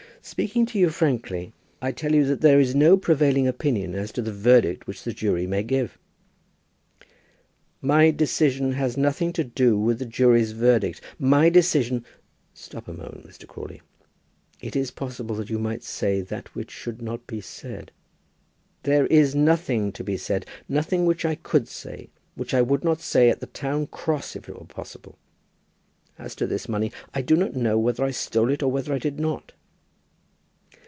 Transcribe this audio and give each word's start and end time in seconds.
Speaking 0.23 0.67
to 0.67 0.77
you 0.77 0.91
frankly, 0.91 1.51
I 1.81 1.91
tell 1.91 2.13
you 2.13 2.25
that 2.25 2.41
there 2.41 2.59
is 2.59 2.75
no 2.75 2.95
prevailing 2.95 3.47
opinion 3.47 3.95
as 3.95 4.11
to 4.11 4.21
the 4.21 4.31
verdict 4.31 4.85
which 4.85 5.03
the 5.03 5.13
jury 5.13 5.47
may 5.47 5.63
give." 5.63 5.97
"My 7.81 8.11
decision 8.11 8.73
has 8.73 8.95
nothing 8.95 9.33
to 9.33 9.43
do 9.43 9.79
with 9.79 9.97
the 9.97 10.05
jury's 10.05 10.51
verdict. 10.51 11.01
My 11.17 11.49
decision" 11.49 12.05
"Stop 12.53 12.87
a 12.87 12.93
moment, 12.93 13.25
Mr. 13.27 13.47
Crawley. 13.47 13.81
It 14.61 14.75
is 14.75 14.91
possible 14.91 15.35
that 15.37 15.49
you 15.49 15.57
might 15.57 15.81
say 15.81 16.21
that 16.21 16.53
which 16.53 16.69
should 16.69 17.01
not 17.01 17.25
be 17.25 17.41
said." 17.41 17.91
"There 18.83 19.07
is 19.07 19.33
nothing 19.33 19.91
to 19.93 20.03
be 20.03 20.17
said, 20.17 20.45
nothing 20.69 21.07
which 21.07 21.25
I 21.25 21.33
could 21.33 21.67
say, 21.67 22.09
which 22.35 22.53
I 22.53 22.61
would 22.61 22.83
not 22.83 23.01
say 23.01 23.31
at 23.31 23.39
the 23.39 23.47
town 23.47 23.87
cross 23.87 24.35
if 24.35 24.47
it 24.47 24.53
were 24.55 24.67
possible. 24.67 25.17
As 26.19 26.35
to 26.35 26.45
this 26.45 26.69
money, 26.69 26.91
I 27.11 27.23
do 27.23 27.35
not 27.35 27.55
know 27.55 27.79
whether 27.79 28.03
I 28.03 28.11
stole 28.11 28.51
it 28.51 28.61
or 28.61 28.69
whether 28.69 28.93
I 28.93 28.99
did 28.99 29.19
not." 29.19 29.53